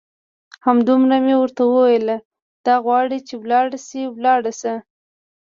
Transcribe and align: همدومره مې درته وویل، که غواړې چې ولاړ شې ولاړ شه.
همدومره 0.65 1.17
مې 1.25 1.35
درته 1.41 1.63
وویل، 1.71 2.07
که 2.65 2.73
غواړې 2.85 3.19
چې 3.27 3.33
ولاړ 3.41 3.65
شې 3.87 4.01
ولاړ 4.15 4.41
شه. 4.59 4.73